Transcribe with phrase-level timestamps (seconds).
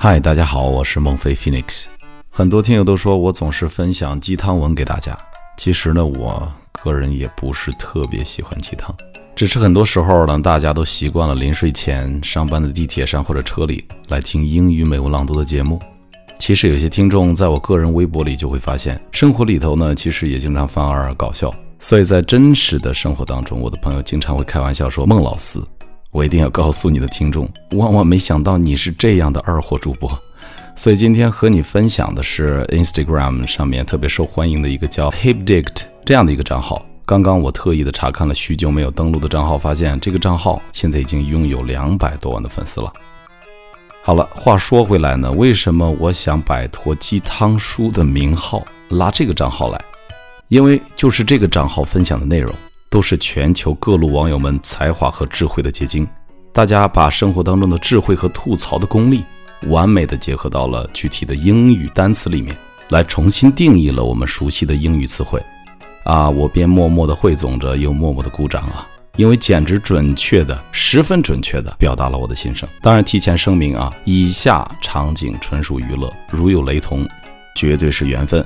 [0.00, 1.86] 嗨，大家好，我是孟非 Phoenix。
[2.30, 5.18] 很多听友都说我总是分享鸡汤文给大家，
[5.56, 8.94] 其实呢，我个人也不是特别喜欢鸡汤，
[9.34, 15.82] 只是很多时候呢，大家都习惯了临睡前、上班的地铁上或者车里来听英语美文朗读的节目。
[16.38, 21.52] 其实有些听众在我个人微博里就会发现，生活里头呢，其实也经常犯二搞笑。
[21.80, 25.60] 所以在真实的生活当中，我的朋友经常会开玩笑说：“孟老师。”
[26.10, 30.10] 我一定要告诉你的听众，万万没想到你是这样的二货主播，
[30.74, 36.84] 所以今天和你分享的是 Instagram 上面特别受欢迎的一个叫 Hipdict 这样的一个账号。
[37.04, 42.92] 刚刚我特意的查看了许久没有登录的账号，发现这个账号现在已经拥有两百多万的粉丝了。
[44.02, 49.78] 好了，话说回来呢，为什么我想摆脱鸡汤书的名号，拉这个账号来？
[50.48, 52.54] 因为就是这个账号分享的内容。
[52.90, 56.08] 都是全球各路网友们才华和智慧的结晶，
[56.52, 59.22] 大家把生活当中的智慧和吐槽的功力，
[59.66, 62.56] 完美的结合到了具体的英语单词里面，
[62.88, 65.42] 来重新定义了我们熟悉的英语词汇。
[66.04, 72.66] 啊，我边默默的汇总着，又默默的鼓掌啊，因为简直准确的，十分准确的表达了我的心声。
[72.80, 77.06] 当然，提前声明啊，以下场景纯属娱乐，如有雷同，
[77.54, 78.42] 绝对是缘分。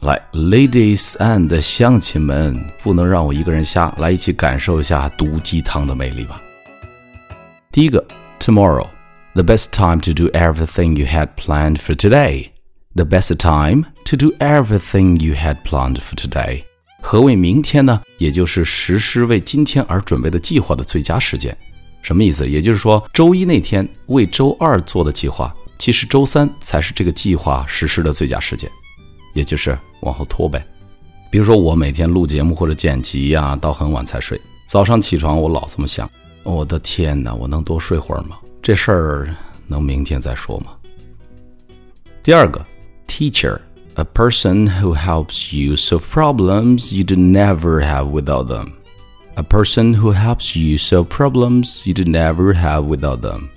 [0.00, 6.40] 来，ladies and 乡亲们，不能让我一个人瞎，来一起感受一下毒鸡汤的魅力吧。
[7.70, 8.02] 第一个
[8.38, 12.48] ，tomorrow，the best time to do everything you had planned for today。
[12.94, 16.64] The best time to do everything you had planned for today。
[17.02, 18.00] 何谓明天呢？
[18.16, 21.54] 也就是实施为今天而准备的计划的最佳时间。
[22.00, 22.48] 什么意思？
[22.48, 28.70] 也就是说，周一那天为周二做的计划，其实周三才是这个计划实施的最佳时间。
[29.32, 30.64] 也就是往后拖呗，
[31.30, 34.40] 比如说我每天录节目或者剪辑呀，到很晚才睡。
[34.66, 36.08] 早上起床我老这么想，
[36.42, 38.38] 我的天哪，我能多睡会儿吗？
[38.62, 39.34] 这事儿
[39.66, 40.72] 能明天再说吗？
[42.22, 42.64] 第二个
[43.08, 48.72] ，teacher，a person who helps you solve problems you'd never have without them。
[49.36, 53.48] A person who helps you solve problems you'd never have without them。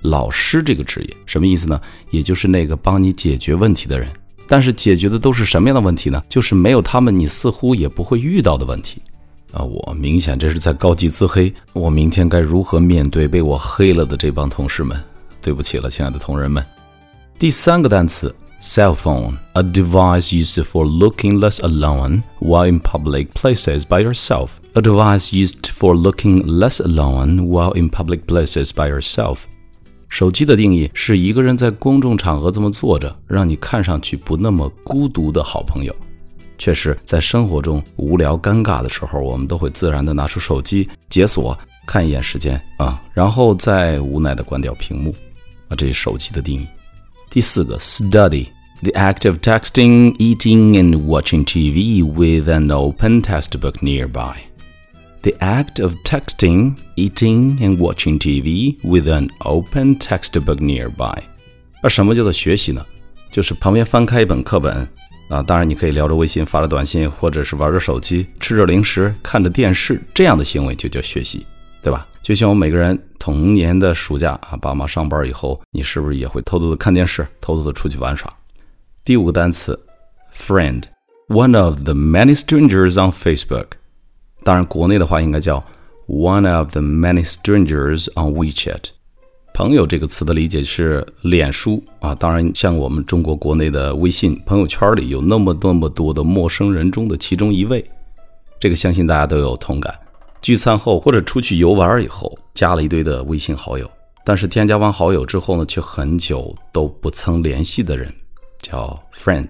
[0.00, 1.80] 老师这个职业什么意思呢？
[2.10, 4.08] 也就是那个帮你解决问题的人。
[4.48, 6.22] 但是解决的都是什么样的问题呢？
[6.28, 9.00] 就是没有他们，你似乎也不会遇到的问题
[9.52, 9.62] 啊！
[9.62, 11.52] 我明显这是在高级自黑。
[11.72, 14.96] 我明天该如何面对被我黑了的这帮同事们？
[15.40, 16.64] 对不起了，亲爱的同仁们。
[17.38, 24.48] 第三个单词，cell phone，a device used for looking less alone while in public places by yourself。
[24.74, 29.40] a device used for looking less alone while in public places by yourself。
[30.08, 35.94] 手机的定义是一个人在公众场合这么坐着，让你看上去不那么孤独的好朋友。
[36.58, 45.14] 确实，在生活中无聊尴尬的时候，我们都会自然的拿出手机解锁，看一眼时间啊，然后再无奈的关掉屏幕
[45.68, 45.76] 啊。
[45.76, 46.66] 这是手机的定义。
[47.28, 54.36] 第四个，study，the act of texting, eating and watching TV with an open textbook nearby。
[55.26, 61.18] The act of texting, eating, and watching TV with an open textbook nearby。
[61.82, 62.86] 而什么叫做学习呢？
[63.32, 64.88] 就是旁边翻开一本课本
[65.28, 71.44] 啊，当然你可以聊着微信、发着短信，或者是玩着手机、吃着零食、看着电视，这样的行为就叫学习，
[71.82, 72.06] 对吧？
[72.22, 78.32] 就像我们每个人童年的暑假啊，爸妈上班以后，你是不是也会偷偷的看电视，偷偷的出去玩耍？
[79.04, 79.76] 第五个单词
[80.32, 83.70] ，friend，one of the many strangers on Facebook。
[84.46, 85.56] 当然，国内的话应该叫
[86.06, 88.90] one of the many strangers on WeChat。
[89.52, 92.14] 朋友这个词的理解是脸书啊。
[92.14, 97.84] 当然，像我们中国国内的微信朋友圈里有那么那么多的陌生人中的其中一位，
[98.60, 99.92] 这个相信大家都有同感。
[100.40, 103.90] 聚餐后或者出去游玩以后，加了一堆的微信好友，
[104.24, 108.14] 但是添加完好友之后呢，却很久都不曾联系的人，
[108.60, 109.48] 叫 friend。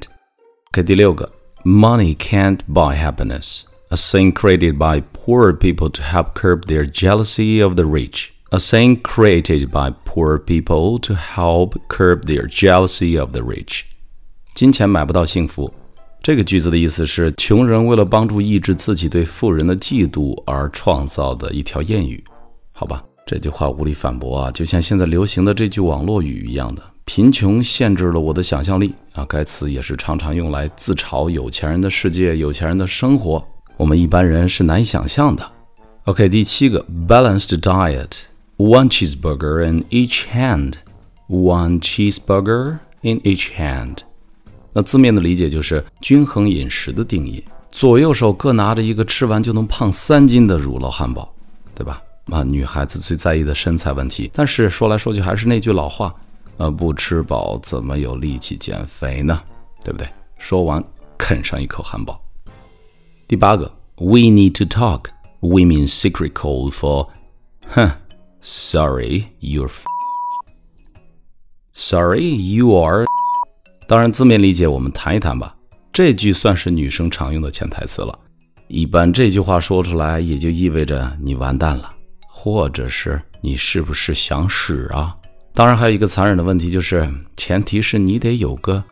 [0.73, 1.31] 看第六个
[1.65, 3.65] ，Money can't buy happiness。
[3.97, 8.31] A saying created by poor people to help curb their jealousy of the rich.
[8.51, 13.85] A saying created by poor people to help curb their jealousy of the rich.
[14.53, 15.73] 金钱买不到幸福。
[16.23, 22.23] 这个句子的意思是，穷人为了帮助抑制自己对富人的嫉妒而创造的一条谚语。
[22.73, 26.83] 好吧，这句话无力反驳啊，就像现在流行的这句网络语一样的。
[27.07, 33.43] 贫穷限制了我的想象力啊，该词也是常常用来自嘲有钱人的世界、有钱人的生活。
[33.77, 35.53] 我们一般人是难以想象的。
[36.05, 43.99] OK，第七个，balanced diet，one cheeseburger in each hand，one cheeseburger in each hand。
[44.73, 51.33] 那字面的理解就是均衡饮食的定义，左右手各拿着一个吃完就能胖三斤的乳酪汉堡，
[51.75, 52.03] 对吧？
[52.31, 54.31] 啊，女孩子最在意的身材问题。
[54.33, 56.15] 但是说来说去还是那句老话，
[56.57, 59.41] 呃，不吃饱怎么有力气减肥呢？
[59.85, 60.09] 对不对？
[60.39, 60.83] 说完，
[61.17, 62.21] 啃上一口汉堡。
[63.29, 65.07] 第八个，We need to talk.
[65.41, 67.09] Women's secret code for，
[67.67, 67.91] 哼
[68.41, 69.69] ，Sorry, you're.
[71.73, 73.05] Sorry, you are.
[73.89, 75.57] 当然，字面理解我们谈一谈吧。
[75.93, 78.17] 这句算是女生常用的潜台词了。
[78.69, 81.93] 一般这句话说出来，也就意味着你完蛋了，
[82.29, 85.17] 或者是你是不是想死啊？
[85.53, 88.85] 当然，还有一个残忍的问题就是，前提是你得有个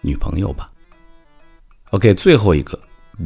[0.00, 0.68] 女朋友吧。
[1.90, 2.76] OK，最后一个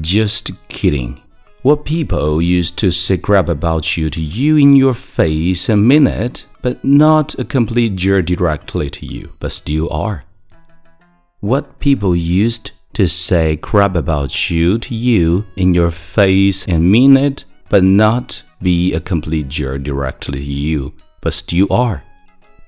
[0.02, 1.18] ，Just kidding.
[1.62, 6.08] What people used to say crap about you to you in your face and mean
[6.08, 10.22] it, but not a complete jerk directly to you, but still are.
[11.42, 17.18] What people used to say crap about you to you in your face and mean
[17.18, 22.04] it, but not be a complete jerk directly to you, but still are.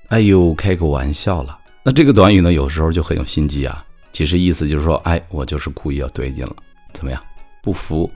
[0.08, 1.58] 哎呦，开个玩笑了。
[1.82, 3.84] 那这个短语呢，有时候就很有心机啊。
[4.12, 6.54] 其实意思就是说，哎，我就是故意要怼你了，
[6.93, 7.21] 怎么样？
[7.61, 8.09] 不服，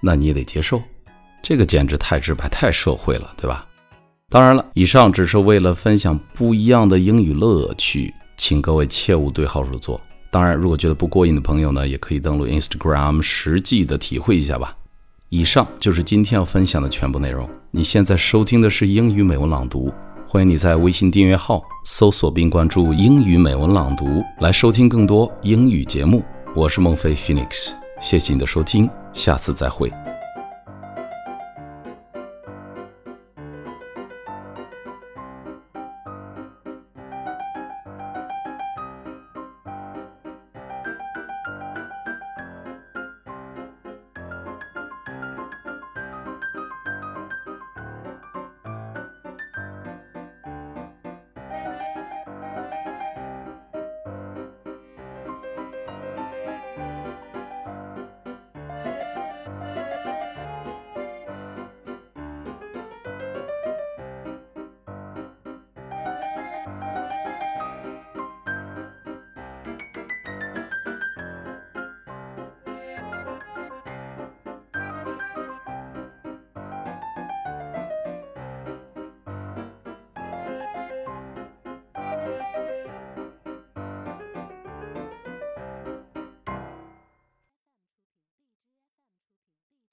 [0.00, 0.82] 那你也得接受。
[1.42, 3.64] 这个简直太直白、太社会了，对吧？
[4.28, 10.00] 当然了，以上只是为了分享不一样的英语乐趣，请各位切勿对号入座。
[10.30, 14.76] 当然，如果觉得不过瘾的朋友呢，也可以登录 Instagram 实际的体会一下吧。
[15.30, 17.48] 以上就是今天要分享的全部内容。
[17.70, 19.90] 你现在收听的是英语美文朗读，
[20.26, 26.22] 欢迎你在微信订阅号搜索并关注“英语美文朗读”来收听更多英语节目。
[26.54, 29.92] 我是孟非 Phoenix，谢谢你的收听，下次再会。